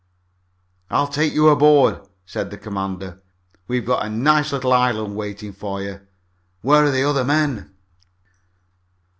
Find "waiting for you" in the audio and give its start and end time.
5.15-6.01